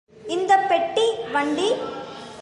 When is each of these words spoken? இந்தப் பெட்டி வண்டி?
இந்தப் 0.27 0.65
பெட்டி 0.69 1.05
வண்டி? 1.31 1.69